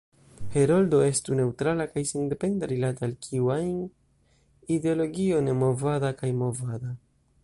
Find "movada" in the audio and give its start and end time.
6.43-6.95